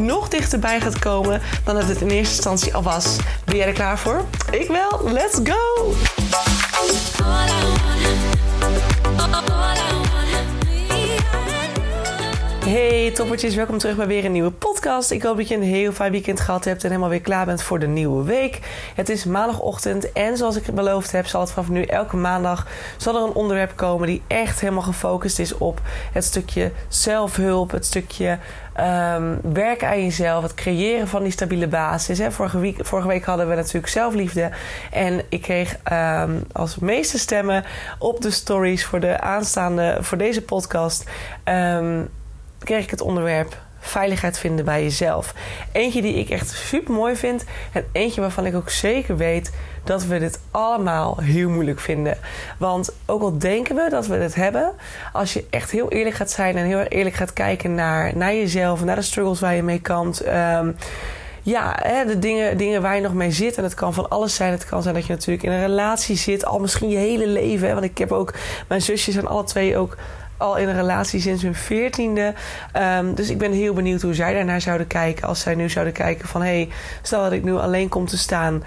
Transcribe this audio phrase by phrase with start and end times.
[0.00, 3.16] nog dichterbij gaat komen dan dat het in eerste instantie al was.
[3.44, 4.24] Ben jij er klaar voor?
[4.50, 5.12] Ik wel.
[5.12, 5.94] Let's go!
[12.70, 15.10] Hey toppertjes, welkom terug bij weer een nieuwe podcast.
[15.10, 17.62] Ik hoop dat je een heel fijn weekend gehad hebt en helemaal weer klaar bent
[17.62, 18.60] voor de nieuwe week.
[18.94, 23.16] Het is maandagochtend en zoals ik beloofd heb, zal het vanaf nu elke maandag zal
[23.16, 25.80] er een onderwerp komen die echt helemaal gefocust is op
[26.12, 28.38] het stukje zelfhulp, het stukje
[28.80, 32.18] um, werken aan jezelf, het creëren van die stabiele basis.
[32.18, 32.32] Hè.
[32.32, 34.50] Vorige, week, vorige week hadden we natuurlijk zelfliefde
[34.90, 37.64] en ik kreeg um, als meeste stemmen
[37.98, 41.04] op de stories voor de aanstaande, voor deze podcast.
[41.44, 42.08] Um,
[42.64, 45.34] kreeg ik het onderwerp veiligheid vinden bij jezelf.
[45.72, 47.44] Eentje die ik echt super mooi vind.
[47.72, 49.52] En eentje waarvan ik ook zeker weet
[49.84, 52.18] dat we dit allemaal heel moeilijk vinden.
[52.58, 54.72] Want ook al denken we dat we het hebben,
[55.12, 58.84] als je echt heel eerlijk gaat zijn en heel eerlijk gaat kijken naar, naar jezelf,
[58.84, 60.26] naar de struggles waar je mee kampt.
[60.26, 60.76] Um,
[61.42, 63.56] ja, de dingen, dingen waar je nog mee zit.
[63.56, 64.52] En het kan van alles zijn.
[64.52, 67.72] Het kan zijn dat je natuurlijk in een relatie zit, al misschien je hele leven.
[67.72, 68.34] Want ik heb ook,
[68.68, 69.96] mijn zusjes zijn alle twee ook
[70.40, 72.34] al in een relatie sinds hun veertiende.
[72.98, 75.28] Um, dus ik ben heel benieuwd hoe zij daarnaar zouden kijken.
[75.28, 76.42] Als zij nu zouden kijken van...
[76.42, 76.68] hey,
[77.02, 78.62] stel dat ik nu alleen kom te staan...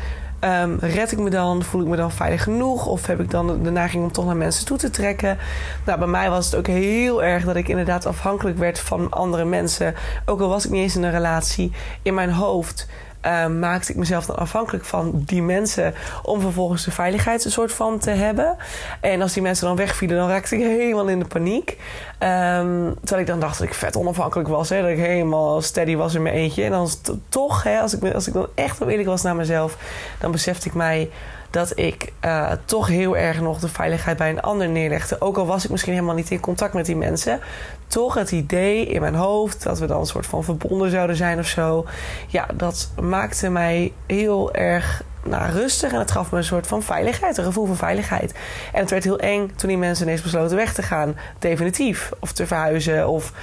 [0.63, 1.63] Um, red ik me dan?
[1.63, 2.85] Voel ik me dan veilig genoeg?
[2.85, 5.37] Of heb ik dan de neiging om toch naar mensen toe te trekken?
[5.85, 9.45] Nou, bij mij was het ook heel erg dat ik inderdaad afhankelijk werd van andere
[9.45, 9.95] mensen.
[10.25, 11.71] Ook al was ik niet eens in een relatie.
[12.01, 12.87] In mijn hoofd
[13.25, 17.71] uh, maakte ik mezelf dan afhankelijk van die mensen om vervolgens de veiligheid een soort
[17.71, 18.57] van te hebben.
[19.01, 21.69] En als die mensen dan wegvielen, dan raakte ik helemaal in de paniek.
[21.69, 25.95] Um, terwijl ik dan dacht dat ik vet onafhankelijk was, hè, dat ik helemaal steady
[25.95, 26.63] was in mijn eentje.
[26.63, 26.89] En dan
[27.29, 29.77] toch, hè, als, ik, als ik dan echt eerlijk was naar mezelf,
[30.19, 31.09] dan besefte ik mij
[31.53, 35.21] dat ik uh, toch heel erg nog de veiligheid bij een ander neerlegde.
[35.21, 37.39] Ook al was ik misschien helemaal niet in contact met die mensen.
[37.87, 41.39] Toch het idee in mijn hoofd dat we dan een soort van verbonden zouden zijn
[41.39, 41.85] of zo.
[42.27, 45.91] Ja, dat maakte mij heel erg nou, rustig.
[45.91, 48.33] En het gaf me een soort van veiligheid, een gevoel van veiligheid.
[48.73, 51.17] En het werd heel eng toen die mensen ineens besloten weg te gaan.
[51.39, 52.11] Definitief.
[52.19, 53.33] Of te verhuizen of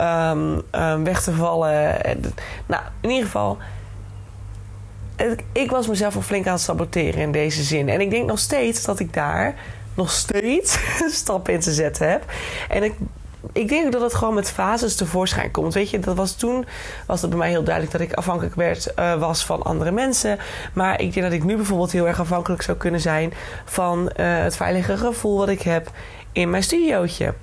[0.00, 2.00] um, um, weg te vallen.
[2.66, 3.58] Nou, in ieder geval
[5.52, 7.88] ik was mezelf al flink aan het saboteren in deze zin.
[7.88, 9.54] En ik denk nog steeds dat ik daar
[9.94, 10.78] nog steeds
[11.20, 12.24] stappen in te zetten heb.
[12.68, 12.94] En ik,
[13.52, 15.74] ik denk dat het gewoon met fases tevoorschijn komt.
[15.74, 16.66] Weet je, dat was toen
[17.06, 20.38] was het bij mij heel duidelijk dat ik afhankelijk werd, uh, was van andere mensen.
[20.72, 23.32] Maar ik denk dat ik nu bijvoorbeeld heel erg afhankelijk zou kunnen zijn
[23.64, 25.90] van uh, het veilige gevoel wat ik heb
[26.36, 27.34] in mijn studiootje.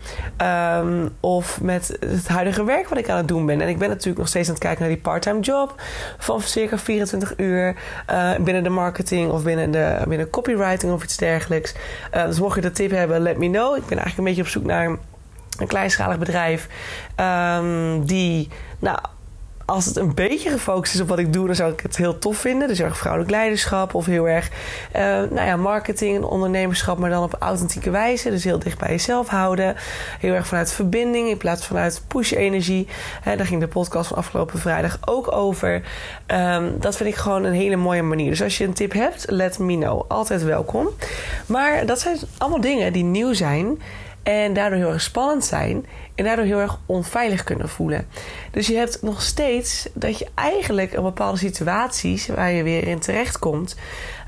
[0.42, 3.62] Um, of met het huidige werk wat ik aan het doen ben.
[3.62, 5.82] En ik ben natuurlijk nog steeds aan het kijken naar die parttime job
[6.18, 7.76] van circa 24 uur
[8.12, 11.74] uh, binnen de marketing of binnen de binnen copywriting of iets dergelijks.
[12.16, 13.76] Uh, dus mocht je dat tip hebben, let me know.
[13.76, 14.98] Ik ben eigenlijk een beetje op zoek naar
[15.60, 16.68] een kleinschalig bedrijf
[17.20, 18.50] um, die
[18.80, 19.00] nou
[19.66, 22.20] als het een beetje gefocust is op wat ik doe, dan zou ik het heel
[22.20, 22.68] tof vinden.
[22.68, 24.50] Dus heel erg vrouwelijk leiderschap of heel erg
[24.96, 28.30] uh, nou ja, marketing en ondernemerschap, maar dan op authentieke wijze.
[28.30, 29.76] Dus heel dicht bij jezelf houden.
[30.20, 32.88] Heel erg vanuit verbinding in plaats vanuit push-energie.
[33.24, 35.82] daar ging de podcast van afgelopen vrijdag ook over.
[36.28, 38.30] Um, dat vind ik gewoon een hele mooie manier.
[38.30, 40.04] Dus als je een tip hebt, let me know.
[40.08, 40.88] Altijd welkom.
[41.46, 43.80] Maar dat zijn allemaal dingen die nieuw zijn
[44.24, 45.86] en daardoor heel erg spannend zijn
[46.16, 48.08] en daardoor heel erg onveilig kunnen voelen.
[48.52, 53.00] Dus je hebt nog steeds dat je eigenlijk een bepaalde situaties waar je weer in
[53.00, 53.76] terechtkomt,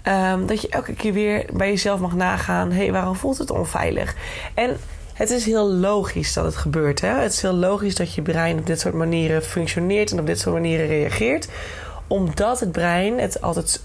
[0.08, 3.52] um, dat je elke keer weer bij jezelf mag nagaan: hé, hey, waarom voelt het
[3.52, 4.16] onveilig?
[4.54, 4.78] En
[5.14, 7.02] het is heel logisch dat het gebeurt.
[7.02, 7.08] Hè?
[7.08, 10.40] Het is heel logisch dat je brein op dit soort manieren functioneert en op dit
[10.40, 11.48] soort manieren reageert,
[12.08, 13.84] omdat het brein het altijd,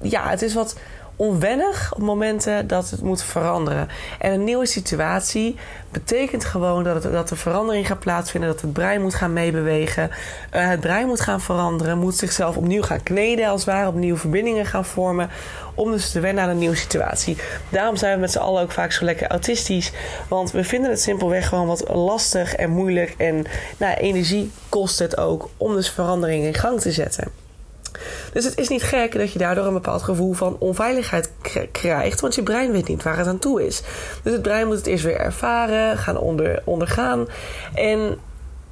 [0.00, 0.76] ja, het is wat
[1.18, 3.88] onwennig op momenten dat het moet veranderen.
[4.18, 5.56] En een nieuwe situatie
[5.90, 10.10] betekent gewoon dat, het, dat er verandering gaat plaatsvinden, dat het brein moet gaan meebewegen.
[10.54, 14.16] Uh, het brein moet gaan veranderen, moet zichzelf opnieuw gaan kneden, als het ware, opnieuw
[14.16, 15.30] verbindingen gaan vormen.
[15.74, 17.36] Om dus te wennen aan een nieuwe situatie.
[17.68, 19.92] Daarom zijn we met z'n allen ook vaak zo lekker autistisch.
[20.28, 23.14] Want we vinden het simpelweg gewoon wat lastig en moeilijk.
[23.16, 23.44] En
[23.76, 27.47] nou, energie kost het ook om dus verandering in gang te zetten.
[28.32, 31.30] Dus het is niet gek dat je daardoor een bepaald gevoel van onveiligheid
[31.72, 33.82] krijgt, want je brein weet niet waar het aan toe is.
[34.22, 37.26] Dus het brein moet het eerst weer ervaren, gaan onder, ondergaan.
[37.74, 38.18] En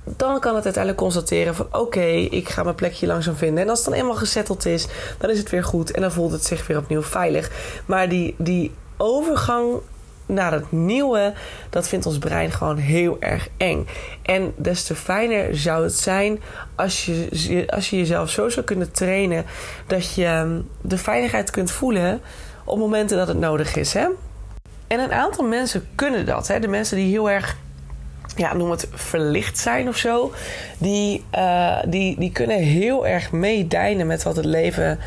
[0.05, 3.63] dan kan het uiteindelijk constateren van oké, ik ga mijn plekje langzaam vinden.
[3.63, 4.87] En als het dan eenmaal gesetteld is,
[5.19, 7.51] dan is het weer goed en dan voelt het zich weer opnieuw veilig.
[7.87, 9.81] Maar die, die overgang
[10.27, 11.33] naar het nieuwe,
[11.71, 13.87] dat vindt ons brein gewoon heel erg eng.
[14.23, 16.41] En des te fijner zou het zijn
[16.75, 19.45] als je, als je jezelf zo zou kunnen trainen
[19.87, 22.21] dat je ehm, de veiligheid kunt voelen
[22.65, 23.93] op momenten dat het nodig is.
[23.93, 24.07] Hè?
[24.87, 26.49] En een aantal mensen kunnen dat.
[26.49, 26.61] Hè?
[26.61, 27.57] De mensen die heel erg
[28.37, 30.33] ja, noem het verlicht zijn of zo.
[30.79, 34.99] Die, uh, die, die kunnen heel erg meedijnen met wat het leven.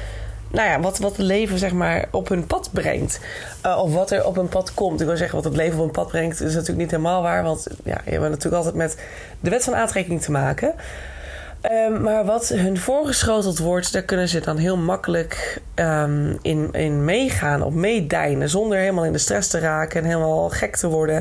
[0.51, 3.19] Nou ja, wat, wat het leven zeg maar op hun pad brengt.
[3.65, 5.01] Uh, of wat er op hun pad komt.
[5.01, 7.43] Ik wil zeggen, wat het leven op hun pad brengt, is natuurlijk niet helemaal waar.
[7.43, 8.97] Want ja, je hebt natuurlijk altijd met
[9.39, 10.73] de wet van aantrekking te maken.
[11.87, 17.05] Um, maar wat hun voorgeschoteld wordt, daar kunnen ze dan heel makkelijk um, in, in
[17.05, 18.49] meegaan, of meedijnen.
[18.49, 21.15] Zonder helemaal in de stress te raken en helemaal gek te worden.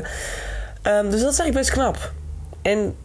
[0.83, 2.11] Um, dus dat is eigenlijk best knap.
[2.61, 2.95] En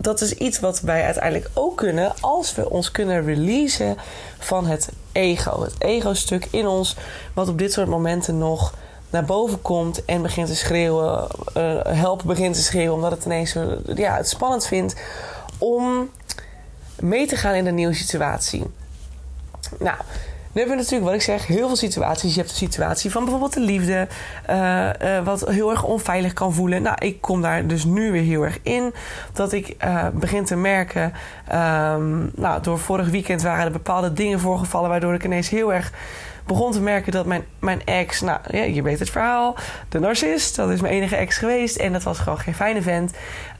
[0.00, 3.96] dat is iets wat wij uiteindelijk ook kunnen als we ons kunnen releasen
[4.38, 5.62] van het ego.
[5.62, 6.96] Het ego-stuk in ons,
[7.34, 8.74] wat op dit soort momenten nog
[9.10, 11.26] naar boven komt en begint te schreeuwen,
[11.56, 13.56] uh, help begint te schreeuwen, omdat het ineens
[13.94, 14.94] ja, het spannend vindt
[15.58, 16.10] om
[17.00, 18.64] mee te gaan in een nieuwe situatie.
[19.78, 19.96] Nou,
[20.52, 22.34] nu hebben we natuurlijk, wat ik zeg, heel veel situaties.
[22.34, 24.08] Je hebt de situatie van bijvoorbeeld de liefde,
[24.50, 26.82] uh, uh, wat heel erg onveilig kan voelen.
[26.82, 28.94] Nou, ik kom daar dus nu weer heel erg in.
[29.32, 31.12] Dat ik uh, begin te merken.
[31.52, 35.92] Um, nou, door vorig weekend waren er bepaalde dingen voorgevallen, waardoor ik ineens heel erg
[36.46, 39.56] begon te merken dat mijn, mijn ex, nou ja, je weet het verhaal,
[39.88, 43.12] de narcist, dat is mijn enige ex geweest en dat was gewoon geen fijne vent.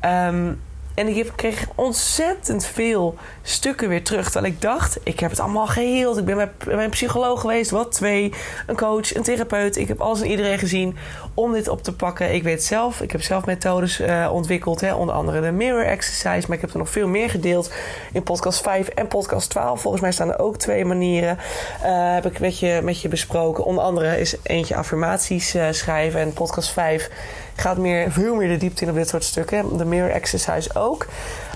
[0.05, 0.61] Um,
[0.95, 4.31] en ik kreeg ontzettend veel stukken weer terug.
[4.31, 6.19] Terwijl ik dacht, ik heb het allemaal geheeld.
[6.19, 6.51] Ik ben bij,
[6.85, 8.33] een psycholoog geweest, wat twee,
[8.67, 9.77] een coach, een therapeut.
[9.77, 10.97] Ik heb alles en iedereen gezien
[11.35, 12.35] om dit op te pakken.
[12.35, 14.81] Ik weet zelf, ik heb zelf methodes uh, ontwikkeld.
[14.81, 16.47] Hè, onder andere de mirror exercise.
[16.47, 17.73] Maar ik heb er nog veel meer gedeeld
[18.13, 19.81] in podcast 5 en podcast 12.
[19.81, 21.39] Volgens mij staan er ook twee manieren.
[21.83, 23.65] Uh, heb ik met je, met je besproken.
[23.65, 26.21] Onder andere is eentje affirmaties uh, schrijven.
[26.21, 27.11] En podcast 5
[27.57, 29.77] gaat meer, veel meer de diepte in op dit soort stukken.
[29.77, 31.07] De mirror exercise ook.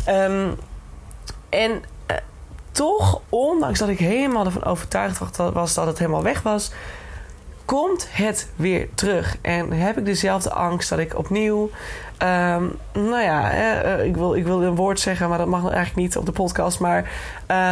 [0.08, 0.56] Um,
[1.54, 1.70] en
[2.10, 2.16] uh,
[2.72, 6.70] toch, ondanks dat ik helemaal ervan overtuigd was dat het helemaal weg was,
[7.64, 9.36] komt het weer terug.
[9.40, 11.70] En heb ik dezelfde angst dat ik opnieuw.
[12.22, 15.96] Um, nou ja, eh, ik, wil, ik wil een woord zeggen, maar dat mag eigenlijk
[15.96, 16.80] niet op de podcast.
[16.80, 17.10] Maar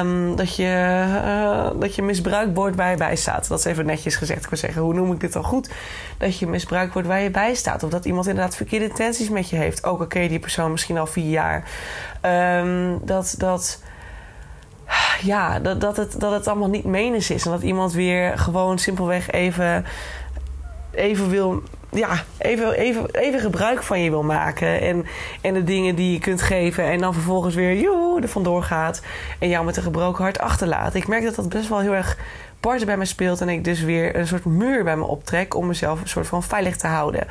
[0.00, 3.48] um, dat, je, uh, dat je misbruikt wordt waar je bij staat.
[3.48, 4.42] Dat is even netjes gezegd.
[4.42, 5.70] Ik wil zeggen, hoe noem ik dit dan goed?
[6.18, 7.82] Dat je misbruikt wordt waar je bij staat.
[7.82, 9.84] Of dat iemand inderdaad verkeerde intenties met je heeft.
[9.84, 11.64] Ook al ken je die persoon misschien al vier jaar.
[12.60, 13.34] Um, dat.
[13.38, 13.82] dat
[15.22, 17.44] ja, dat, dat, het, dat het allemaal niet menens is.
[17.44, 19.84] En dat iemand weer gewoon simpelweg even,
[20.94, 21.62] even wil.
[21.90, 24.80] Ja, even, even, even gebruik van je wil maken.
[24.80, 25.06] En,
[25.40, 26.84] en de dingen die je kunt geven.
[26.84, 29.02] En dan vervolgens weer joe, er vandoor gaat.
[29.38, 30.94] En jou met een gebroken hart achterlaat.
[30.94, 32.18] Ik merk dat dat best wel heel erg
[32.60, 33.40] parten bij me speelt.
[33.40, 35.54] En ik dus weer een soort muur bij me optrek.
[35.54, 37.26] Om mezelf een soort van veilig te houden.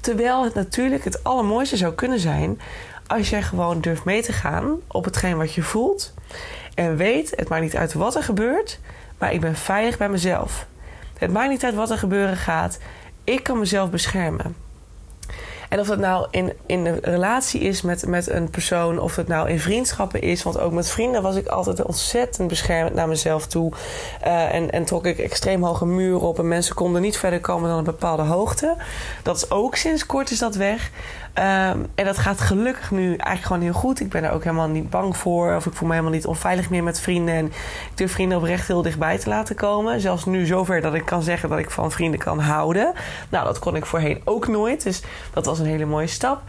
[0.00, 2.60] Terwijl het natuurlijk het allermooiste zou kunnen zijn.
[3.06, 6.14] Als jij gewoon durft mee te gaan op hetgeen wat je voelt.
[6.74, 8.80] En weet, het maakt niet uit wat er gebeurt,
[9.18, 10.66] maar ik ben veilig bij mezelf.
[11.18, 12.78] Het maakt niet uit wat er gebeuren gaat.
[13.24, 14.56] Ik kan mezelf beschermen.
[15.72, 19.28] En of dat nou in, in een relatie is met, met een persoon, of het
[19.28, 20.42] nou in vriendschappen is.
[20.42, 23.72] Want ook met vrienden was ik altijd ontzettend beschermend naar mezelf toe.
[24.26, 26.38] Uh, en, en trok ik extreem hoge muren op.
[26.38, 28.76] En mensen konden niet verder komen dan een bepaalde hoogte.
[29.22, 30.90] Dat is ook sinds kort is dat weg.
[31.34, 34.00] Um, en dat gaat gelukkig nu eigenlijk gewoon heel goed.
[34.00, 35.54] Ik ben er ook helemaal niet bang voor.
[35.54, 37.34] Of ik voel me helemaal niet onveilig meer met vrienden.
[37.34, 40.00] En ik durf vrienden oprecht heel dichtbij te laten komen.
[40.00, 42.92] Zelfs nu zover dat ik kan zeggen dat ik van vrienden kan houden.
[43.28, 44.82] Nou, dat kon ik voorheen ook nooit.
[44.82, 46.42] Dus dat was een hele mooie stap.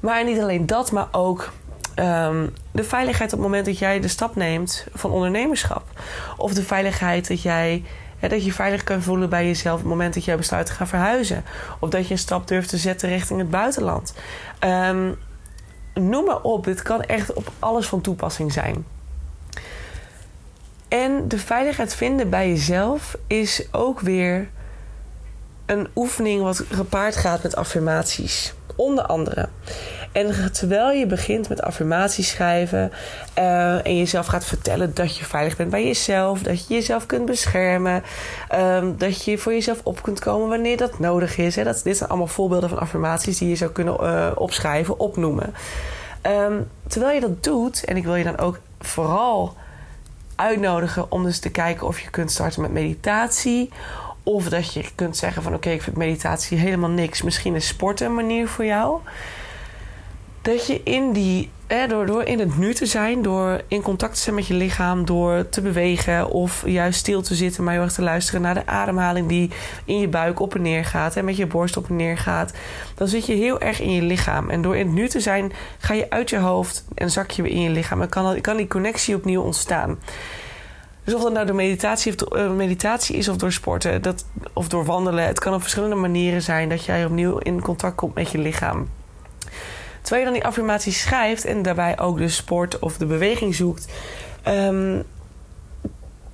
[0.00, 1.52] Maar niet alleen dat, maar ook
[1.98, 5.82] um, de veiligheid op het moment dat jij de stap neemt van ondernemerschap.
[6.36, 7.82] Of de veiligheid dat jij
[8.20, 10.88] dat je veilig kan voelen bij jezelf op het moment dat jij besluit te gaan
[10.88, 11.44] verhuizen.
[11.80, 14.14] Of dat je een stap durft te zetten richting het buitenland.
[14.64, 15.16] Um,
[15.94, 18.84] noem maar op, dit kan echt op alles van toepassing zijn.
[20.88, 24.48] En de veiligheid vinden bij jezelf is ook weer
[25.66, 28.54] een oefening wat gepaard gaat met affirmaties.
[28.76, 29.48] Onder andere.
[30.16, 32.92] En terwijl je begint met affirmaties schrijven
[33.38, 37.24] uh, en jezelf gaat vertellen dat je veilig bent bij jezelf, dat je jezelf kunt
[37.24, 38.02] beschermen,
[38.54, 41.56] um, dat je voor jezelf op kunt komen wanneer dat nodig is.
[41.56, 41.64] Hè.
[41.64, 45.54] Dat, dit zijn allemaal voorbeelden van affirmaties die je zou kunnen uh, opschrijven, opnoemen.
[46.22, 49.54] Um, terwijl je dat doet, en ik wil je dan ook vooral
[50.36, 53.70] uitnodigen om dus te kijken of je kunt starten met meditatie.
[54.22, 57.22] Of dat je kunt zeggen van oké, ik vind meditatie helemaal niks.
[57.22, 59.00] Misschien is sporten een manier voor jou
[60.46, 61.50] dat je in die
[61.88, 65.04] door, door in het nu te zijn, door in contact te zijn met je lichaam,
[65.04, 68.66] door te bewegen of juist stil te zitten, maar heel erg te luisteren naar de
[68.66, 69.50] ademhaling die
[69.84, 72.52] in je buik op en neer gaat en met je borst op en neer gaat,
[72.94, 74.50] dan zit je heel erg in je lichaam.
[74.50, 77.42] En door in het nu te zijn, ga je uit je hoofd en zak je
[77.42, 78.02] weer in je lichaam.
[78.02, 79.98] En kan, kan die connectie opnieuw ontstaan.
[81.04, 84.68] Dus of dat nou door meditatie, of, uh, meditatie is of door sporten dat, of
[84.68, 88.30] door wandelen, het kan op verschillende manieren zijn dat jij opnieuw in contact komt met
[88.30, 88.88] je lichaam.
[90.06, 93.92] Terwijl je dan die affirmaties schrijft en daarbij ook de sport of de beweging zoekt,
[94.48, 95.02] um,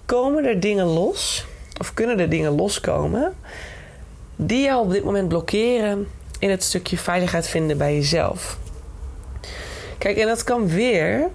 [0.05, 1.47] komen er dingen los,
[1.79, 3.35] of kunnen er dingen loskomen,
[4.37, 8.59] die jou op dit moment blokkeren in het stukje veiligheid vinden bij jezelf.
[9.99, 11.29] Kijk, en dat kan weer.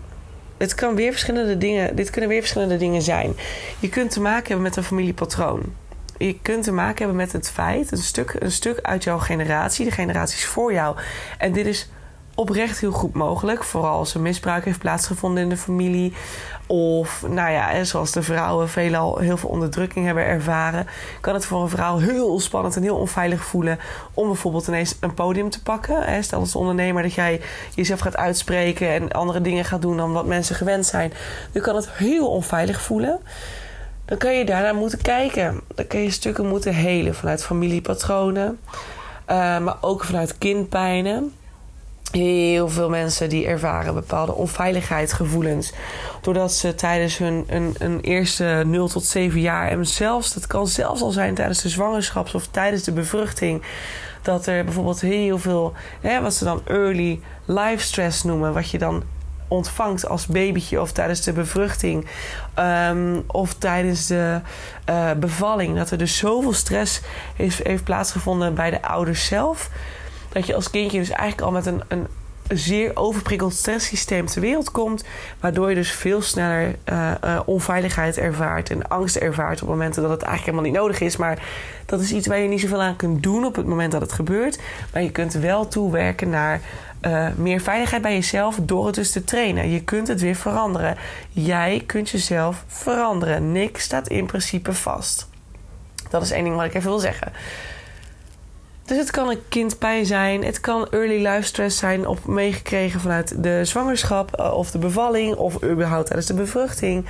[0.57, 1.95] Het kan weer verschillende dingen.
[1.95, 3.33] Dit kunnen weer verschillende dingen zijn.
[3.79, 5.75] Je kunt te maken hebben met een familiepatroon.
[6.17, 9.85] Je kunt te maken hebben met het feit, een stuk, een stuk uit jouw generatie,
[9.85, 10.95] de generaties voor jou.
[11.37, 11.89] En dit is
[12.37, 13.63] oprecht heel goed mogelijk.
[13.63, 16.13] Vooral als er misbruik heeft plaatsgevonden in de familie.
[16.67, 20.87] Of, nou ja, zoals de vrouwen veelal heel veel onderdrukking hebben ervaren.
[21.21, 23.79] Kan het voor een vrouw heel spannend en heel onveilig voelen.
[24.13, 26.23] om bijvoorbeeld ineens een podium te pakken.
[26.23, 27.41] Stel als ondernemer dat jij
[27.75, 28.89] jezelf gaat uitspreken.
[28.89, 31.13] en andere dingen gaat doen dan wat mensen gewend zijn.
[31.51, 33.19] Dan kan het heel onveilig voelen.
[34.05, 35.61] Dan kan je daarnaar moeten kijken.
[35.75, 38.59] Dan kan je stukken moeten helen vanuit familiepatronen.
[39.29, 41.33] Uh, maar ook vanuit kindpijnen
[42.11, 45.73] heel veel mensen die ervaren bepaalde onveiligheidsgevoelens.
[46.21, 49.69] Doordat ze tijdens hun een, een eerste 0 tot 7 jaar...
[49.69, 53.63] en zelfs, dat kan zelfs al zijn tijdens de zwangerschaps- of tijdens de bevruchting...
[54.21, 58.53] dat er bijvoorbeeld heel veel, hè, wat ze dan early life stress noemen...
[58.53, 59.03] wat je dan
[59.47, 62.07] ontvangt als babytje of tijdens de bevruchting
[62.59, 64.41] um, of tijdens de
[64.89, 65.77] uh, bevalling.
[65.77, 67.01] Dat er dus zoveel stress
[67.35, 69.69] heeft, heeft plaatsgevonden bij de ouders zelf
[70.37, 72.07] dat je als kindje dus eigenlijk al met een, een
[72.47, 75.03] zeer overprikkeld stresssysteem ter wereld komt.
[75.39, 80.11] Waardoor je dus veel sneller uh, uh, onveiligheid ervaart en angst ervaart op momenten dat
[80.11, 81.17] het eigenlijk helemaal niet nodig is.
[81.17, 81.43] Maar
[81.85, 84.11] dat is iets waar je niet zoveel aan kunt doen op het moment dat het
[84.11, 84.59] gebeurt.
[84.93, 86.61] Maar je kunt wel toewerken naar
[87.01, 89.69] uh, meer veiligheid bij jezelf door het dus te trainen.
[89.69, 90.97] Je kunt het weer veranderen.
[91.29, 93.51] Jij kunt jezelf veranderen.
[93.51, 95.27] Niks staat in principe vast.
[96.09, 97.31] Dat is één ding wat ik even wil zeggen.
[98.87, 103.43] Dus het kan een kindpijn zijn, het kan early life stress zijn op meegekregen vanuit
[103.43, 107.05] de zwangerschap eh, of de bevalling of überhaupt tijdens de bevruchting.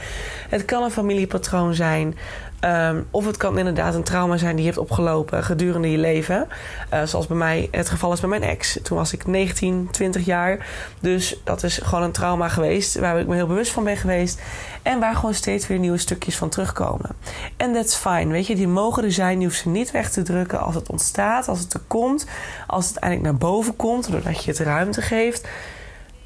[0.49, 2.17] Het kan een familiepatroon zijn.
[2.61, 6.47] Um, of het kan inderdaad een trauma zijn die je hebt opgelopen gedurende je leven.
[6.93, 8.79] Uh, zoals bij mij het geval is bij mijn ex.
[8.83, 10.67] Toen was ik 19, 20 jaar.
[10.99, 14.41] Dus dat is gewoon een trauma geweest waar ik me heel bewust van ben geweest.
[14.81, 17.09] En waar gewoon steeds weer nieuwe stukjes van terugkomen.
[17.57, 18.27] En that's fine.
[18.27, 19.39] Weet je, die mogen er zijn.
[19.39, 22.25] Je hoeft ze niet weg te drukken als het ontstaat, als het er komt.
[22.67, 25.47] Als het eindelijk naar boven komt, doordat je het ruimte geeft.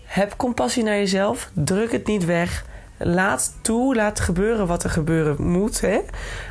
[0.04, 1.50] Heb compassie naar jezelf.
[1.54, 2.70] Druk het niet weg
[3.04, 5.82] laat toe, laat gebeuren wat er gebeuren moet.
[5.82, 6.00] Hè?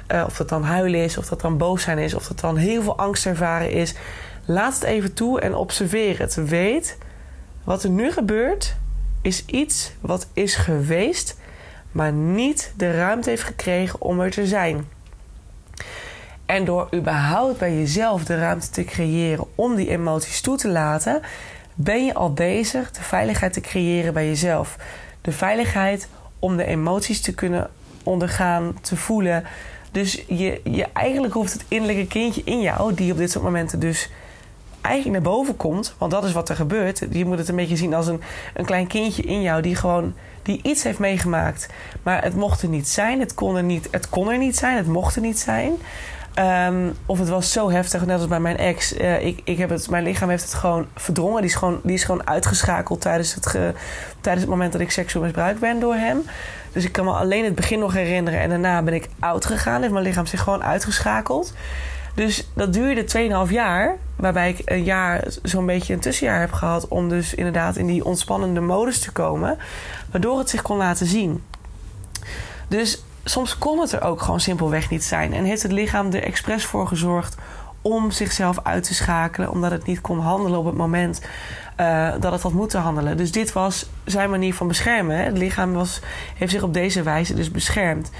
[0.08, 2.56] Uh, of dat dan huilen is, of dat dan boos zijn is, of dat dan
[2.56, 3.94] heel veel angst ervaren is.
[4.44, 6.34] Laat het even toe en observeer het.
[6.34, 6.98] Weet,
[7.64, 8.76] wat er nu gebeurt,
[9.22, 11.36] is iets wat is geweest,
[11.92, 14.88] maar niet de ruimte heeft gekregen om er te zijn.
[16.46, 21.20] En door überhaupt bij jezelf de ruimte te creëren om die emoties toe te laten,
[21.74, 24.76] ben je al bezig de veiligheid te creëren bij jezelf.
[25.20, 26.08] De veiligheid
[26.40, 27.70] om de emoties te kunnen
[28.02, 29.44] ondergaan, te voelen.
[29.92, 33.80] Dus je, je eigenlijk hoeft het innerlijke kindje in jou, die op dit soort momenten
[33.80, 34.10] dus
[34.80, 37.06] eigenlijk naar boven komt, want dat is wat er gebeurt.
[37.10, 38.20] Je moet het een beetje zien als een,
[38.54, 41.68] een klein kindje in jou die gewoon die iets heeft meegemaakt.
[42.02, 44.76] Maar het mocht er niet zijn, het kon er niet, het kon er niet zijn,
[44.76, 45.72] het mocht er niet zijn.
[46.40, 48.98] Um, of het was zo heftig, net als bij mijn ex.
[48.98, 51.40] Uh, ik, ik heb het, mijn lichaam heeft het gewoon verdrongen.
[51.40, 53.44] Die is gewoon, die is gewoon uitgeschakeld tijdens het,
[54.20, 56.22] tijdens het moment dat ik seksueel misbruikt ben door hem.
[56.72, 58.40] Dus ik kan me alleen het begin nog herinneren.
[58.40, 59.80] En daarna ben ik oud gegaan.
[59.80, 61.54] Heeft mijn lichaam zich gewoon uitgeschakeld.
[62.14, 63.96] Dus dat duurde 2,5 jaar.
[64.16, 66.88] Waarbij ik een jaar zo'n beetje een tussenjaar heb gehad.
[66.88, 69.58] Om dus inderdaad in die ontspannende modus te komen.
[70.10, 71.42] Waardoor het zich kon laten zien.
[72.68, 75.32] Dus soms kon het er ook gewoon simpelweg niet zijn.
[75.32, 77.36] En heeft het lichaam er expres voor gezorgd
[77.82, 81.20] om zichzelf uit te schakelen, omdat het niet kon handelen op het moment
[81.80, 83.16] uh, dat het had moeten handelen.
[83.16, 85.16] Dus dit was zijn manier van beschermen.
[85.16, 85.22] Hè?
[85.22, 86.00] Het lichaam was,
[86.34, 88.10] heeft zich op deze wijze dus beschermd.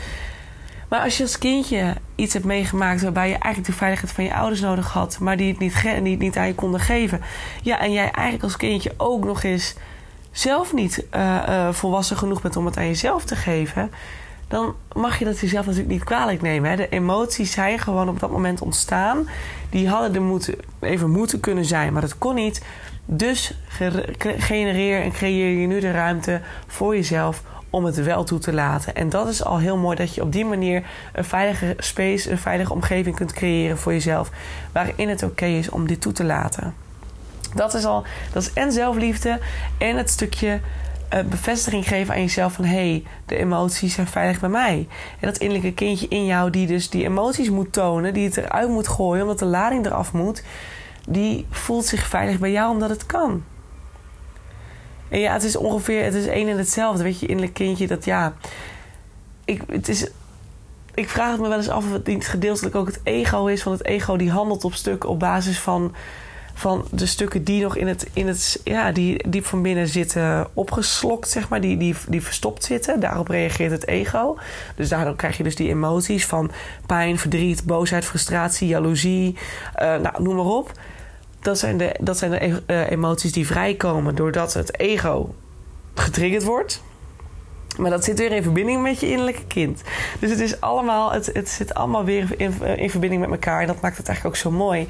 [0.88, 4.34] Maar als je als kindje iets hebt meegemaakt waarbij je eigenlijk de veiligheid van je
[4.34, 7.20] ouders nodig had, maar die het niet, die niet aan je konden geven.
[7.62, 9.74] Ja, en jij eigenlijk als kindje ook nog eens
[10.30, 13.90] zelf niet uh, uh, volwassen genoeg bent om het aan jezelf te geven
[14.50, 16.70] dan mag je dat jezelf natuurlijk niet kwalijk nemen.
[16.70, 16.76] Hè.
[16.76, 19.28] De emoties zijn gewoon op dat moment ontstaan.
[19.68, 22.64] Die hadden er moeten, even moeten kunnen zijn, maar dat kon niet.
[23.04, 23.54] Dus
[24.38, 28.94] genereer en creëer je nu de ruimte voor jezelf om het wel toe te laten.
[28.94, 32.38] En dat is al heel mooi dat je op die manier een veilige space, een
[32.38, 34.30] veilige omgeving kunt creëren voor jezelf.
[34.72, 36.74] Waarin het oké is om dit toe te laten.
[37.54, 39.38] Dat is al, dat is en zelfliefde
[39.78, 40.60] en het stukje
[41.14, 44.88] uh, bevestiging geven aan jezelf van hé, hey, de emoties zijn veilig bij mij.
[45.20, 48.68] En dat innerlijke kindje in jou die dus die emoties moet tonen, die het eruit
[48.68, 50.42] moet gooien omdat de lading eraf moet,
[51.08, 53.42] die voelt zich veilig bij jou omdat het kan.
[55.10, 57.02] En ja, het is ongeveer, het is één en hetzelfde.
[57.02, 58.34] Weet je, innerlijk kindje, dat ja.
[59.44, 60.08] Ik, het is,
[60.94, 63.62] ik vraag het me wel eens af of het niet gedeeltelijk ook het ego is.
[63.62, 65.94] Want het ego die handelt op stuk op basis van,
[66.60, 70.46] van de stukken die nog in het, in het ja, die diep van binnen zitten
[70.54, 71.60] opgeslokt, zeg maar.
[71.60, 73.00] Die, die, die verstopt zitten.
[73.00, 74.38] Daarop reageert het ego.
[74.76, 76.50] Dus daardoor krijg je dus die emoties van
[76.86, 79.36] pijn, verdriet, boosheid, frustratie, jaloezie.
[79.82, 80.72] Uh, nou, noem maar op
[81.40, 85.34] dat zijn de, dat zijn de uh, emoties die vrijkomen doordat het ego
[85.94, 86.82] getriggerd wordt.
[87.80, 89.82] Maar dat zit weer in verbinding met je innerlijke kind.
[90.18, 93.60] Dus het, is allemaal, het, het zit allemaal weer in, eh, in verbinding met elkaar.
[93.60, 94.88] En dat maakt het eigenlijk ook zo mooi.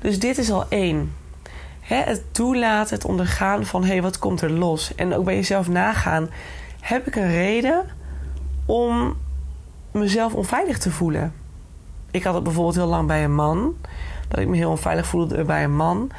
[0.00, 1.12] Dus dit is al één.
[1.80, 3.82] Het toelaten, het ondergaan van...
[3.82, 4.94] hé, hey, wat komt er los?
[4.94, 6.30] En ook bij jezelf nagaan...
[6.80, 7.84] heb ik een reden
[8.66, 9.16] om
[9.90, 11.32] mezelf onveilig te voelen?
[12.10, 13.76] Ik had het bijvoorbeeld heel lang bij een man
[14.28, 16.10] dat ik me heel onveilig voelde bij een man.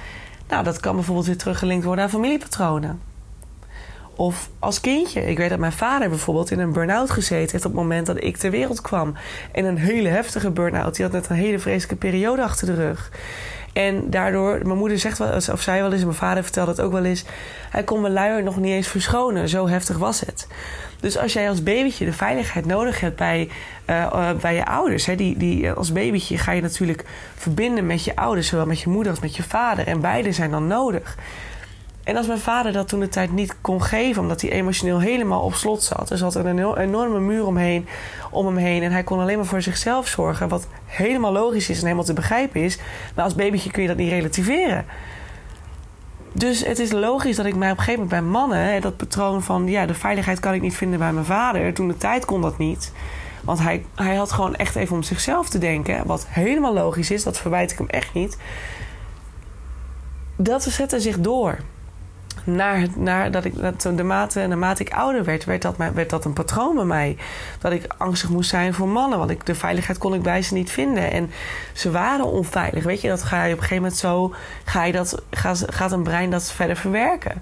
[0.47, 3.01] Nou, dat kan bijvoorbeeld weer teruggelinkt worden aan familiepatronen.
[4.17, 5.25] Of als kindje.
[5.25, 8.23] Ik weet dat mijn vader bijvoorbeeld in een burn-out gezeten heeft op het moment dat
[8.23, 9.13] ik ter wereld kwam.
[9.51, 10.95] En een hele heftige burn-out.
[10.95, 13.11] Die had net een hele vreselijke periode achter de rug.
[13.73, 16.81] En daardoor, mijn moeder zegt wel, of zei wel eens, en mijn vader vertelde het
[16.81, 17.25] ook wel eens.
[17.69, 19.49] Hij kon mijn luier nog niet eens verschonen.
[19.49, 20.47] Zo heftig was het.
[20.99, 23.49] Dus als jij als babytje de veiligheid nodig hebt bij,
[23.89, 25.05] uh, bij je ouders.
[25.05, 27.05] Hè, die, die, als babytje ga je natuurlijk
[27.35, 28.47] verbinden met je ouders.
[28.47, 29.87] Zowel met je moeder als met je vader.
[29.87, 31.17] En beide zijn dan nodig.
[32.07, 35.41] En als mijn vader dat toen de tijd niet kon geven, omdat hij emotioneel helemaal
[35.41, 36.09] op slot zat.
[36.09, 37.87] Er zat een enorme muur omheen,
[38.31, 38.83] om hem heen.
[38.83, 40.47] En hij kon alleen maar voor zichzelf zorgen.
[40.47, 42.79] Wat helemaal logisch is en helemaal te begrijpen is.
[43.15, 44.85] Maar als babytje kun je dat niet relativeren.
[46.31, 49.43] Dus het is logisch dat ik mij op een gegeven moment bij mannen, dat patroon
[49.43, 51.73] van ja, de veiligheid kan ik niet vinden bij mijn vader.
[51.73, 52.91] Toen de tijd kon dat niet.
[53.43, 56.05] Want hij, hij had gewoon echt even om zichzelf te denken.
[56.05, 58.37] Wat helemaal logisch is, dat verwijt ik hem echt niet.
[60.35, 61.57] Dat zette zich door
[62.47, 66.25] naar, naar dat ik, dat de mate, naarmate ik ouder werd, werd dat, werd dat
[66.25, 67.17] een patroon bij mij.
[67.59, 69.19] Dat ik angstig moest zijn voor mannen.
[69.19, 71.11] Want ik, de veiligheid kon ik bij ze niet vinden.
[71.11, 71.31] En
[71.73, 72.83] ze waren onveilig.
[72.83, 74.33] Weet je, dat ga je op een gegeven moment zo.
[74.65, 77.41] Ga je dat, gaat, een brein dat verder verwerken.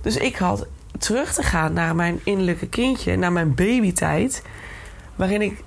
[0.00, 0.66] Dus ik had
[0.98, 4.42] terug te gaan naar mijn innerlijke kindje, naar mijn babytijd.
[5.16, 5.62] Waarin ik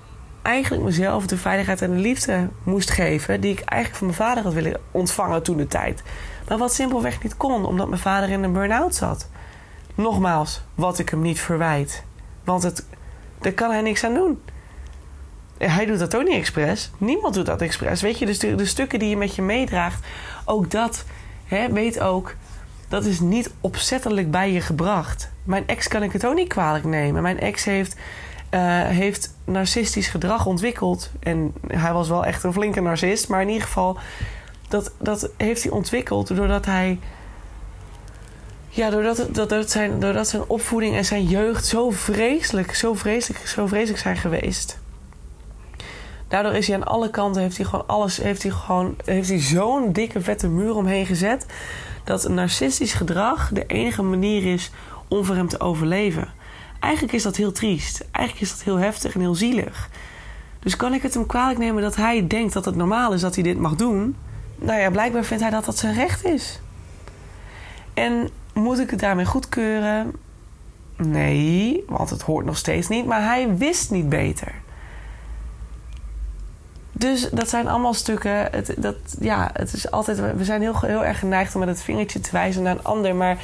[0.48, 3.40] eigenlijk mezelf de veiligheid en de liefde moest geven.
[3.40, 6.02] die ik eigenlijk van mijn vader had willen ontvangen toen de tijd.
[6.48, 9.28] Maar wat simpelweg niet kon, omdat mijn vader in een burn-out zat.
[9.94, 12.02] Nogmaals, wat ik hem niet verwijt.
[12.44, 12.84] Want het,
[13.40, 14.42] daar kan hij niks aan doen.
[15.58, 16.90] Hij doet dat ook niet expres.
[16.98, 18.02] Niemand doet dat expres.
[18.02, 20.06] Weet je, dus de, de stukken die je met je meedraagt,
[20.44, 21.04] ook dat,
[21.44, 22.34] hè, weet ook,
[22.88, 25.30] dat is niet opzettelijk bij je gebracht.
[25.44, 27.22] Mijn ex kan ik het ook niet kwalijk nemen.
[27.22, 27.96] Mijn ex heeft,
[28.50, 31.10] uh, heeft narcistisch gedrag ontwikkeld.
[31.20, 33.98] En hij was wel echt een flinke narcist, maar in ieder geval
[34.68, 36.98] dat, dat heeft hij ontwikkeld doordat hij.
[38.68, 43.46] Ja, doordat, dat, dat zijn, doordat zijn opvoeding en zijn jeugd zo vreselijk, zo vreselijk,
[43.46, 44.78] zo vreselijk zijn geweest.
[46.28, 49.40] Daardoor is hij aan alle kanten, heeft hij gewoon alles, heeft hij gewoon, heeft hij
[49.40, 51.46] zo'n dikke vette muur omheen gezet.
[52.04, 54.70] Dat narcistisch gedrag de enige manier is
[55.08, 56.32] om voor hem te overleven.
[56.80, 58.04] Eigenlijk is dat heel triest.
[58.10, 59.88] Eigenlijk is dat heel heftig en heel zielig.
[60.60, 63.34] Dus kan ik het hem kwalijk nemen dat hij denkt dat het normaal is dat
[63.34, 64.16] hij dit mag doen?
[64.58, 66.60] nou ja, blijkbaar vindt hij dat dat zijn recht is.
[67.94, 70.12] En moet ik het daarmee goedkeuren?
[70.96, 73.06] Nee, want het hoort nog steeds niet.
[73.06, 74.54] Maar hij wist niet beter.
[76.92, 78.48] Dus dat zijn allemaal stukken.
[78.50, 81.82] Het, dat, ja, het is altijd, we zijn heel, heel erg geneigd om met het
[81.82, 83.14] vingertje te wijzen naar een ander.
[83.14, 83.38] Maar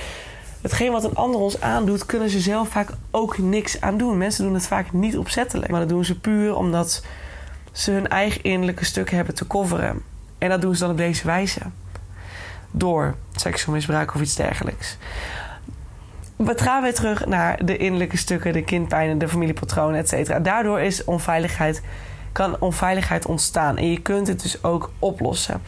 [0.65, 4.19] hetgeen wat een ander ons aandoet, kunnen ze zelf vaak ook niks aan doen.
[4.19, 5.71] Mensen doen het vaak niet opzettelijk.
[5.71, 7.05] Maar dat doen ze puur omdat
[7.73, 10.03] ze hun eigen innerlijke stukken hebben te coveren.
[10.39, 11.61] En dat doen ze dan op deze wijze.
[12.71, 14.97] Door seksueel misbruik of iets dergelijks.
[16.37, 20.41] We gaan weer terug naar de innerlijke stukken, de kindpijn, de familiepatronen, et cetera.
[20.41, 21.83] Daardoor is onveiligheid,
[22.33, 23.77] kan onveiligheid ontstaan.
[23.77, 25.63] En je kunt het dus ook oplossen.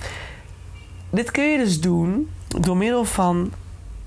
[1.11, 2.31] Dit kun je dus doen
[2.61, 3.53] door middel van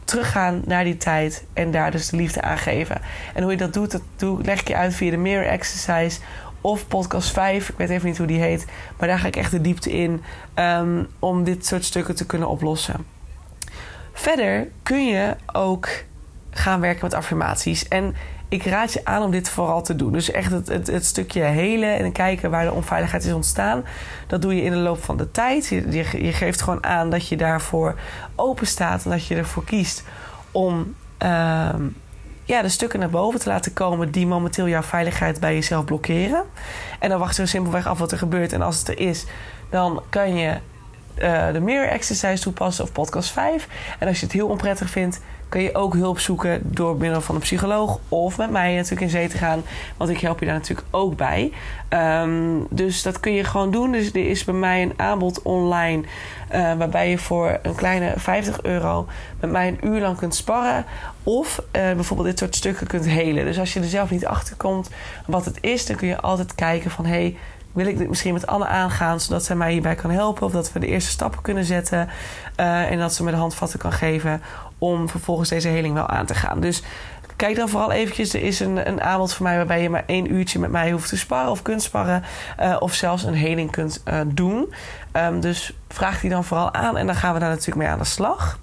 [0.10, 3.02] teruggaan naar die tijd en daar dus de liefde aan geven.
[3.34, 6.20] En hoe je dat doet, dat doe, leg ik je uit via de Mirror Exercise
[6.62, 8.66] of podcast 5, ik weet even niet hoe die heet.
[8.98, 10.24] Maar daar ga ik echt de diepte in
[10.56, 13.06] um, om dit soort stukken te kunnen oplossen.
[14.14, 15.90] Verder kun je ook
[16.50, 17.88] gaan werken met affirmaties.
[17.88, 18.16] En
[18.50, 20.12] ik raad je aan om dit vooral te doen.
[20.12, 23.84] Dus echt het, het, het, stukje helen en kijken waar de onveiligheid is ontstaan.
[24.28, 25.68] Dat doe je in de loop van de tijd.
[25.68, 27.96] Je, je, geeft gewoon aan dat je daarvoor
[28.36, 30.04] open staat en dat je ervoor kiest
[30.52, 31.84] om ehm,
[32.44, 36.44] ja, de stukken naar boven te laten komen die momenteel jouw veiligheid bij jezelf blokkeren.
[37.00, 38.54] En dan wacht je simpelweg af wat er gebeurt.
[38.54, 39.26] En als het er is,
[39.70, 40.58] dan kan je
[41.54, 43.68] de mirror exercise toepassen of podcast 5.
[44.00, 45.20] En als je het heel onprettig vindt,
[45.50, 49.10] kun je ook hulp zoeken door middel van een psycholoog of met mij natuurlijk in
[49.10, 49.64] zee te gaan.
[49.98, 51.52] Want ik help je daar natuurlijk ook bij.
[51.90, 53.92] Um, dus dat kun je gewoon doen.
[53.92, 56.04] Dus er is bij mij een aanbod online.
[56.54, 59.08] Uh, waarbij je voor een kleine 50 euro
[59.40, 60.86] met mij een uur lang kunt sparren.
[61.24, 63.46] Of uh, bijvoorbeeld dit soort stukken kunt helen.
[63.46, 64.90] Dus als je er zelf niet achter komt
[65.26, 67.06] wat het is, dan kun je altijd kijken van.
[67.06, 67.38] Hey,
[67.74, 70.46] wil ik dit misschien met Anne aangaan, zodat zij mij hierbij kan helpen.
[70.46, 72.10] Of dat we de eerste stappen kunnen zetten.
[72.60, 74.42] Uh, en dat ze me de handvatten kan geven
[74.78, 76.60] om vervolgens deze heling wel aan te gaan.
[76.60, 76.84] Dus
[77.36, 78.34] kijk dan vooral eventjes.
[78.34, 81.10] Er is een, een aanbod voor mij waarbij je maar één uurtje met mij hoeft
[81.10, 82.24] te sparren of kunt sparren.
[82.60, 84.74] Uh, of zelfs een heling kunt uh, doen.
[85.14, 88.00] Um, dus vraag die dan vooral aan en dan gaan we daar natuurlijk mee aan
[88.00, 88.60] de slag.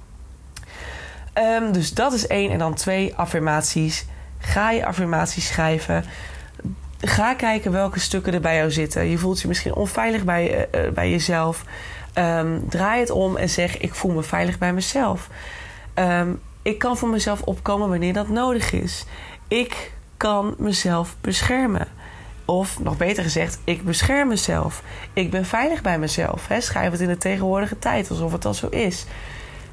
[1.34, 2.50] Um, dus dat is één.
[2.50, 4.06] En dan twee affirmaties.
[4.38, 6.04] Ga je affirmaties schrijven.
[7.00, 9.04] Ga kijken welke stukken er bij jou zitten.
[9.04, 11.64] Je voelt je misschien onveilig bij, uh, bij jezelf.
[12.14, 15.28] Um, draai het om en zeg: Ik voel me veilig bij mezelf.
[15.94, 19.04] Um, ik kan voor mezelf opkomen wanneer dat nodig is.
[19.48, 21.88] Ik kan mezelf beschermen.
[22.44, 24.82] Of nog beter gezegd, ik bescherm mezelf.
[25.12, 26.48] Ik ben veilig bij mezelf.
[26.58, 29.06] Schrijf het in de tegenwoordige tijd alsof het al zo is.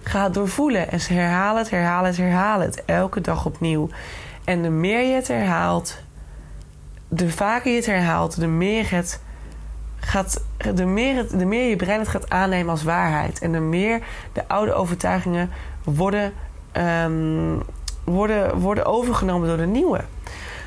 [0.04, 2.86] Ga het doorvoelen en herhaal het, herhaal het, herhaal het.
[2.86, 3.90] Elke dag opnieuw.
[4.44, 5.98] En de meer je het herhaalt,
[7.16, 9.22] de vaker je het herhaalt, de meer het
[10.00, 13.40] gaat, de meer, het, de meer je brein het gaat aannemen als waarheid.
[13.40, 14.00] En de meer
[14.34, 15.50] de oude overtuigingen
[15.84, 16.34] worden,
[16.78, 17.62] um,
[18.04, 20.02] worden, worden overgenomen door de nieuwe.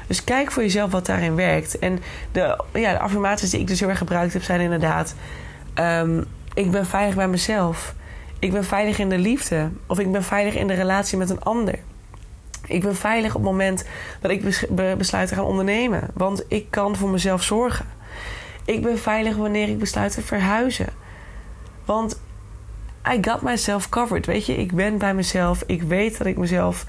[0.06, 1.78] Dus kijk voor jezelf wat daarin werkt.
[1.78, 1.98] En
[2.32, 5.14] de, ja, de affirmaties die ik dus heel erg gebruikt heb, zijn inderdaad:
[5.74, 7.94] um, Ik ben veilig bij mezelf.
[8.38, 9.70] Ik ben veilig in de liefde.
[9.87, 11.78] Of ik ben veilig in de relatie met een ander.
[12.66, 13.85] Ik ben veilig op het moment
[14.20, 14.42] dat ik
[14.98, 16.11] besluit te gaan ondernemen.
[16.14, 17.87] Want ik kan voor mezelf zorgen.
[18.64, 20.88] Ik ben veilig wanneer ik besluit te verhuizen.
[21.85, 22.20] Want
[23.12, 24.26] I got myself covered.
[24.26, 25.62] Weet je, ik ben bij mezelf.
[25.66, 26.87] Ik weet dat ik mezelf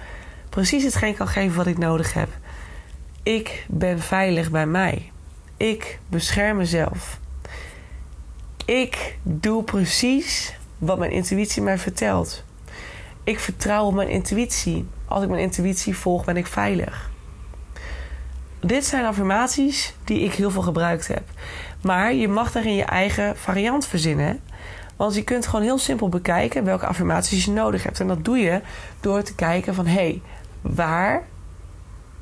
[0.49, 2.29] precies hetgeen kan geven wat ik nodig heb.
[3.23, 5.11] Ik ben veilig bij mij.
[5.57, 7.19] Ik bescherm mezelf.
[8.65, 12.43] Ik doe precies wat mijn intuïtie mij vertelt.
[13.23, 14.87] Ik vertrouw op mijn intuïtie.
[15.07, 17.09] Als ik mijn intuïtie volg, ben ik veilig.
[18.59, 21.23] Dit zijn affirmaties die ik heel veel gebruikt heb.
[21.81, 24.39] Maar je mag daarin je eigen variant verzinnen.
[24.95, 27.99] Want je kunt gewoon heel simpel bekijken welke affirmaties je nodig hebt.
[27.99, 28.61] En dat doe je
[28.99, 29.85] door te kijken van...
[29.85, 30.21] hé, hey,
[30.61, 31.23] waar,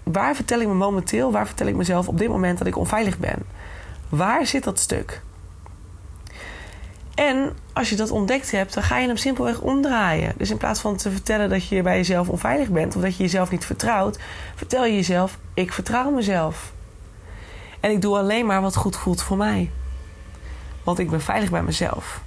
[0.03, 1.31] waar vertel ik me momenteel...
[1.31, 3.39] waar vertel ik mezelf op dit moment dat ik onveilig ben?
[4.09, 5.21] Waar zit dat stuk?
[7.15, 10.33] En als je dat ontdekt hebt, dan ga je hem simpelweg omdraaien.
[10.37, 12.95] Dus in plaats van te vertellen dat je bij jezelf onveilig bent...
[12.95, 14.19] of dat je jezelf niet vertrouwt...
[14.55, 16.73] vertel je jezelf, ik vertrouw mezelf.
[17.79, 19.71] En ik doe alleen maar wat goed voelt voor mij.
[20.83, 22.21] Want ik ben veilig bij mezelf.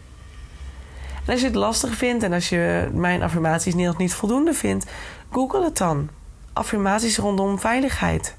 [1.24, 4.86] En als je het lastig vindt en als je mijn affirmaties niet, niet voldoende vindt,
[5.30, 6.08] google het dan.
[6.52, 8.36] Affirmaties rondom veiligheid.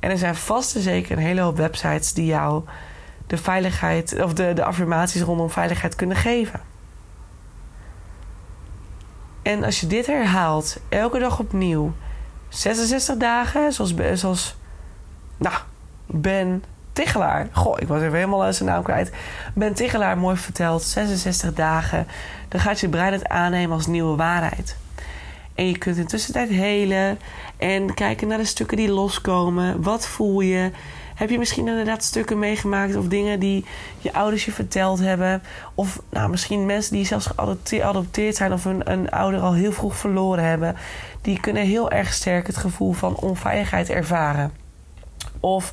[0.00, 2.62] En er zijn vast en zeker een hele hoop websites die jou
[3.32, 6.60] de veiligheid of de, de affirmaties rondom veiligheid kunnen geven.
[9.42, 11.92] En als je dit herhaalt, elke dag opnieuw,
[12.48, 14.56] 66 dagen, zoals, zoals
[15.36, 15.54] nou,
[16.06, 17.48] Ben Tichelaar.
[17.52, 19.12] Goh, ik was even helemaal zijn naam kwijt.
[19.54, 20.82] Ben Tichelaar, mooi verteld.
[20.82, 22.06] 66 dagen.
[22.48, 24.76] Dan gaat je brein het aannemen als nieuwe waarheid.
[25.54, 27.18] En je kunt in tussentijd helen
[27.56, 29.82] en kijken naar de stukken die loskomen.
[29.82, 30.70] Wat voel je?
[31.22, 33.64] Heb je misschien inderdaad stukken meegemaakt of dingen die
[33.98, 35.42] je ouders je verteld hebben?
[35.74, 37.28] Of nou, misschien mensen die zelfs
[37.64, 40.76] geadopteerd zijn of een, een ouder al heel vroeg verloren hebben.
[41.20, 44.52] Die kunnen heel erg sterk het gevoel van onveiligheid ervaren.
[45.40, 45.72] Of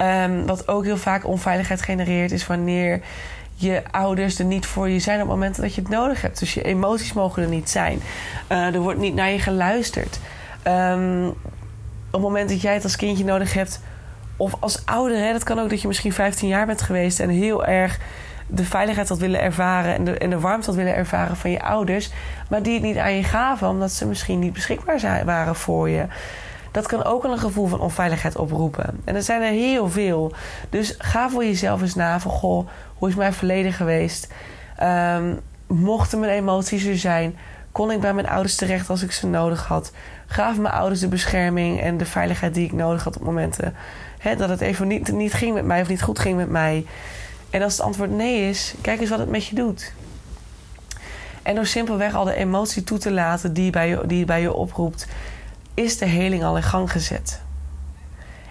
[0.00, 3.00] um, wat ook heel vaak onveiligheid genereert, is wanneer
[3.54, 6.38] je ouders er niet voor je zijn op momenten dat je het nodig hebt.
[6.38, 8.00] Dus je emoties mogen er niet zijn.
[8.48, 10.18] Uh, er wordt niet naar je geluisterd.
[10.66, 11.28] Um,
[12.12, 13.80] op het moment dat jij het als kindje nodig hebt,
[14.42, 17.28] of als ouder, hè, dat kan ook dat je misschien 15 jaar bent geweest en
[17.28, 17.98] heel erg
[18.46, 21.62] de veiligheid had willen ervaren en de, en de warmte had willen ervaren van je
[21.62, 22.12] ouders,
[22.48, 26.06] maar die het niet aan je gaven omdat ze misschien niet beschikbaar waren voor je
[26.72, 29.00] dat kan ook al een gevoel van onveiligheid oproepen.
[29.04, 30.32] En er zijn er heel veel.
[30.70, 34.32] Dus ga voor jezelf eens na van, goh, hoe is mijn verleden geweest?
[34.82, 37.36] Um, mochten mijn emoties er zijn,
[37.72, 39.92] kon ik bij mijn ouders terecht als ik ze nodig had.
[40.26, 43.74] Gaven mijn ouders de bescherming en de veiligheid die ik nodig had op momenten
[44.22, 46.86] hè, dat het even niet, niet ging met mij of niet goed ging met mij.
[47.50, 49.92] En als het antwoord nee is, kijk eens wat het met je doet.
[51.42, 54.52] En door simpelweg al de emotie toe te laten die bij je, die bij je
[54.52, 55.06] oproept,
[55.74, 57.42] is de heling al in gang gezet.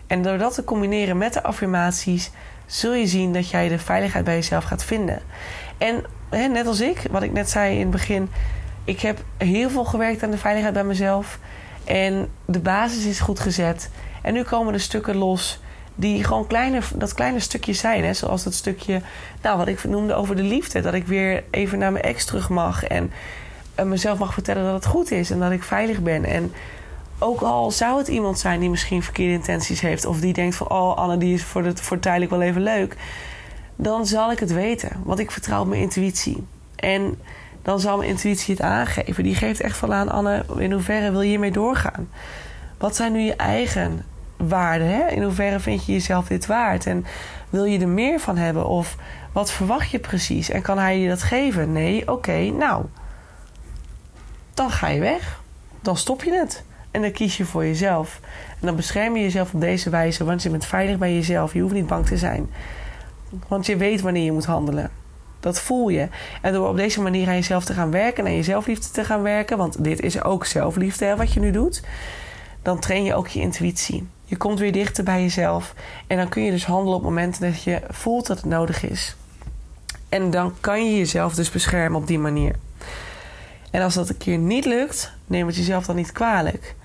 [0.08, 2.32] En door dat te combineren met de affirmaties,
[2.66, 5.22] zul je zien dat jij de veiligheid bij jezelf gaat vinden.
[5.78, 8.30] En hè, net als ik, wat ik net zei in het begin,
[8.84, 11.40] ik heb heel veel gewerkt aan de veiligheid bij mezelf.
[11.84, 13.90] En de basis is goed gezet.
[14.22, 15.60] En nu komen de stukken los
[15.96, 18.04] die gewoon kleine, dat kleine stukje zijn.
[18.04, 18.14] Hè?
[18.14, 19.02] Zoals dat stukje,
[19.42, 20.82] nou, wat ik noemde over de liefde.
[20.82, 22.84] Dat ik weer even naar mijn ex terug mag.
[22.84, 23.12] En
[23.84, 26.26] mezelf mag vertellen dat het goed is en dat ik veilig ben.
[26.26, 26.54] En
[27.20, 30.06] ook al zou het iemand zijn die misschien verkeerde intenties heeft.
[30.06, 32.96] Of die denkt van, oh Anne, die is voor, voor tijdelijk wel even leuk.
[33.76, 35.02] Dan zal ik het weten.
[35.04, 36.46] Want ik vertrouw op mijn intuïtie.
[36.76, 37.20] En
[37.62, 39.24] dan zal mijn intuïtie het aangeven.
[39.24, 42.10] Die geeft echt van aan, Anne, in hoeverre wil je hiermee doorgaan?
[42.78, 44.06] Wat zijn nu je eigen
[44.38, 44.88] waarden?
[44.88, 45.08] Hè?
[45.08, 46.86] In hoeverre vind je jezelf dit waard?
[46.86, 47.06] En
[47.50, 48.68] wil je er meer van hebben?
[48.68, 48.96] Of
[49.32, 50.50] wat verwacht je precies?
[50.50, 51.72] En kan hij je dat geven?
[51.72, 52.86] Nee, oké, nou.
[54.54, 55.42] Dan ga je weg.
[55.82, 56.64] Dan stop je het.
[56.92, 58.20] En dan kies je voor jezelf.
[58.60, 61.54] En dan bescherm je jezelf op deze wijze, want je bent veilig bij jezelf.
[61.54, 62.50] Je hoeft niet bang te zijn.
[63.48, 65.01] Want je weet wanneer je moet handelen.
[65.42, 66.08] Dat voel je.
[66.42, 69.22] En door op deze manier aan jezelf te gaan werken, aan je zelfliefde te gaan
[69.22, 71.82] werken, want dit is ook zelfliefde hè, wat je nu doet,
[72.62, 74.08] dan train je ook je intuïtie.
[74.26, 75.74] Je komt weer dichter bij jezelf
[76.08, 79.16] en dan kun je dus handelen op momenten dat je voelt dat het nodig is.
[80.10, 82.56] En dan kan je jezelf dus beschermen op die manier.
[83.72, 86.76] En als dat een keer niet lukt, neem het jezelf dan niet kwalijk.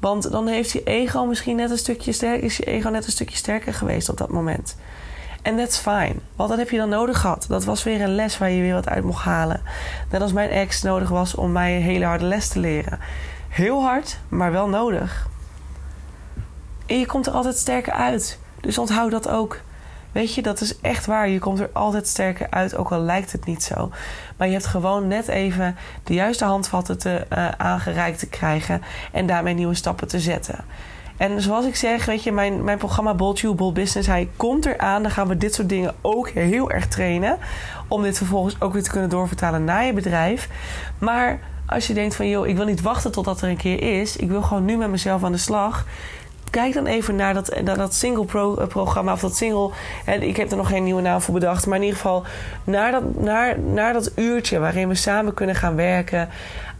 [0.00, 3.12] Want dan heeft je ego misschien net een stukje sterker, is je ego net een
[3.12, 4.76] stukje sterker geweest op dat moment.
[5.42, 6.14] En that's fine.
[6.36, 7.44] Want dat heb je dan nodig gehad.
[7.48, 9.60] Dat was weer een les waar je weer wat uit mocht halen.
[10.10, 12.98] Net als mijn ex nodig was om mij een hele harde les te leren.
[13.48, 15.28] Heel hard, maar wel nodig.
[16.86, 18.38] En je komt er altijd sterker uit.
[18.60, 19.60] Dus onthoud dat ook.
[20.12, 21.28] Weet je, dat is echt waar.
[21.28, 23.90] Je komt er altijd sterker uit, ook al lijkt het niet zo.
[24.36, 29.26] Maar je hebt gewoon net even de juiste handvatten te, uh, aangereikt te krijgen en
[29.26, 30.64] daarmee nieuwe stappen te zetten.
[31.22, 34.66] En zoals ik zeg, weet je, mijn, mijn programma Bold You, Bold Business, hij komt
[34.66, 35.02] eraan.
[35.02, 37.38] Dan gaan we dit soort dingen ook heel erg trainen.
[37.88, 40.48] Om dit vervolgens ook weer te kunnen doorvertalen naar je bedrijf.
[40.98, 44.16] Maar als je denkt van, joh, ik wil niet wachten totdat er een keer is.
[44.16, 45.84] Ik wil gewoon nu met mezelf aan de slag
[46.50, 49.70] kijk dan even naar dat, naar dat single pro, eh, programma of dat single.
[50.04, 51.66] En ik heb er nog geen nieuwe naam voor bedacht.
[51.66, 52.24] Maar in ieder geval
[52.64, 56.28] naar dat, naar, naar dat uurtje waarin we samen kunnen gaan werken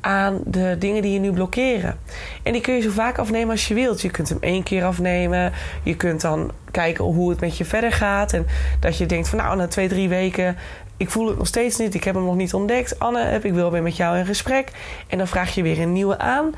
[0.03, 1.99] aan de dingen die je nu blokkeren.
[2.43, 4.01] En die kun je zo vaak afnemen als je wilt.
[4.01, 5.53] Je kunt hem één keer afnemen.
[5.83, 8.33] Je kunt dan kijken hoe het met je verder gaat.
[8.33, 8.47] En
[8.81, 10.57] dat je denkt van nou, na twee, drie weken...
[10.97, 12.99] ik voel het nog steeds niet, ik heb hem nog niet ontdekt.
[12.99, 14.71] Anne, ik wil weer met jou in gesprek.
[15.07, 16.55] En dan vraag je weer een nieuwe aan.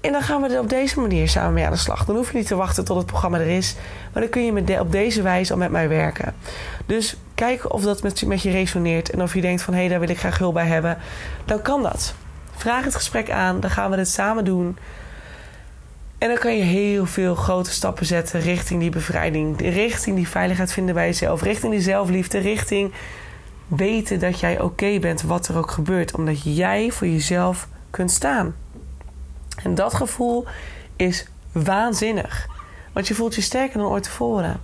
[0.00, 2.04] En dan gaan we er op deze manier samen mee aan de slag.
[2.04, 3.76] Dan hoef je niet te wachten tot het programma er is.
[4.12, 6.34] Maar dan kun je op deze wijze al met mij werken.
[6.86, 9.10] Dus kijk of dat met, met je resoneert.
[9.10, 10.98] En of je denkt van hé, hey, daar wil ik graag hulp bij hebben.
[11.44, 12.14] Dan kan dat.
[12.56, 13.60] Vraag het gesprek aan.
[13.60, 14.78] Dan gaan we dit samen doen.
[16.18, 19.60] En dan kan je heel veel grote stappen zetten richting die bevrijding.
[19.60, 21.42] Richting die veiligheid vinden bij jezelf.
[21.42, 22.38] Richting die zelfliefde.
[22.38, 22.92] Richting
[23.66, 26.14] weten dat jij oké bent wat er ook gebeurt.
[26.14, 28.54] Omdat jij voor jezelf kunt staan.
[29.62, 30.46] En dat gevoel
[30.96, 32.46] is waanzinnig.
[32.92, 34.60] Want je voelt je sterker dan ooit tevoren.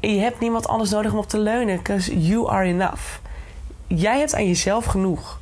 [0.00, 1.76] En je hebt niemand anders nodig om op te leunen.
[1.76, 3.02] Because you are enough.
[3.86, 5.37] Jij hebt aan jezelf genoeg.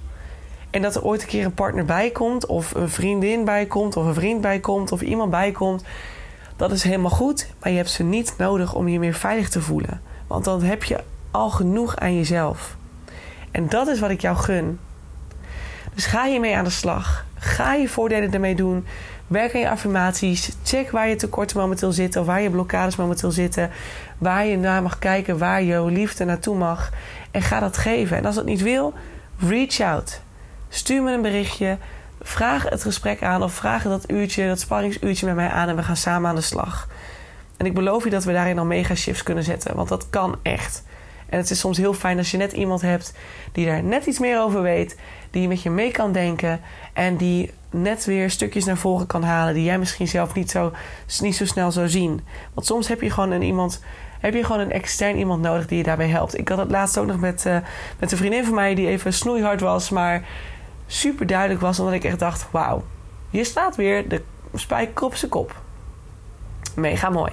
[0.71, 3.97] En dat er ooit een keer een partner bij komt, of een vriendin bij komt,
[3.97, 5.85] of een vriend bij komt, of iemand bij komt.
[6.57, 9.61] Dat is helemaal goed, maar je hebt ze niet nodig om je meer veilig te
[9.61, 10.01] voelen.
[10.27, 11.01] Want dan heb je
[11.31, 12.77] al genoeg aan jezelf.
[13.51, 14.79] En dat is wat ik jou gun.
[15.95, 17.25] Dus ga hiermee aan de slag.
[17.35, 18.87] Ga je voordelen ermee doen.
[19.27, 20.57] Werk aan je affirmaties.
[20.65, 22.21] Check waar je tekorten momenteel zitten.
[22.21, 23.71] Of waar je blokkades momenteel zitten.
[24.19, 25.39] Waar je naar mag kijken.
[25.39, 26.91] Waar je liefde naartoe mag.
[27.31, 28.17] En ga dat geven.
[28.17, 28.95] En als dat niet wil,
[29.39, 30.21] reach out.
[30.77, 31.79] Stuur me een berichtje.
[32.21, 33.43] Vraag het gesprek aan.
[33.43, 35.69] Of vraag dat uurtje, dat sparringsuurtje met mij aan.
[35.69, 36.89] En we gaan samen aan de slag.
[37.57, 39.77] En ik beloof je dat we daarin al mega shifts kunnen zetten.
[39.77, 40.85] Want dat kan echt.
[41.29, 43.13] En het is soms heel fijn als je net iemand hebt
[43.53, 44.97] die daar net iets meer over weet,
[45.31, 46.61] die met je mee kan denken
[46.93, 50.73] en die net weer stukjes naar voren kan halen die jij misschien zelf niet zo,
[51.21, 52.21] niet zo snel zou zien.
[52.55, 53.83] Want soms heb je gewoon een iemand.
[54.21, 56.39] Heb je gewoon een extern iemand nodig die je daarbij helpt?
[56.39, 57.57] Ik had het laatst ook nog met, uh,
[57.99, 60.25] met een vriendin van mij die even snoeihard was, maar
[60.87, 61.79] super duidelijk was.
[61.79, 62.85] Omdat ik echt dacht: wauw,
[63.31, 64.23] hier staat weer de
[64.55, 65.61] spijker op zijn kop.
[66.75, 67.33] Mega mooi.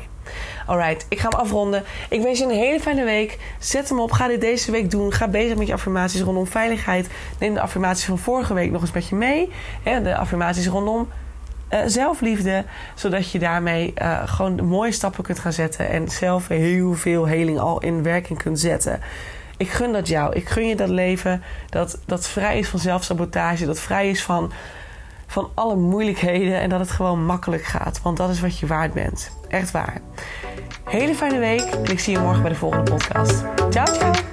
[0.65, 1.83] Alright, ik ga hem afronden.
[2.09, 3.39] Ik wens je een hele fijne week.
[3.59, 4.11] Zet hem op.
[4.11, 5.13] Ga dit deze week doen.
[5.13, 7.09] Ga bezig met je affirmaties rondom veiligheid.
[7.39, 9.49] Neem de affirmaties van vorige week nog eens met je mee.
[9.83, 11.07] De affirmaties rondom
[11.73, 12.65] uh, zelfliefde.
[12.95, 15.89] Zodat je daarmee uh, gewoon mooie stappen kunt gaan zetten.
[15.89, 18.99] En zelf heel veel heling al in werking kunt zetten.
[19.63, 20.35] Ik gun dat jou.
[20.35, 23.65] Ik gun je dat leven dat, dat vrij is van zelfsabotage.
[23.65, 24.51] Dat vrij is van,
[25.27, 26.59] van alle moeilijkheden.
[26.59, 28.01] En dat het gewoon makkelijk gaat.
[28.01, 29.31] Want dat is wat je waard bent.
[29.47, 30.01] Echt waar.
[30.83, 31.61] Hele fijne week.
[31.61, 33.43] En ik zie je morgen bij de volgende podcast.
[33.69, 34.32] Ciao, ciao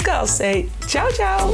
[0.01, 0.41] podcast.
[0.41, 1.53] Hey, ciao, ciao.